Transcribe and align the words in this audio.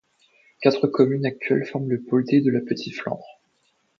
Quatre 0.63 0.87
communes 0.87 1.27
actuelles 1.27 1.67
forment 1.67 1.87
le 1.91 2.01
polder 2.01 2.41
de 2.41 2.49
la 2.49 2.61
Petite 2.61 2.95
Flandre. 2.95 3.39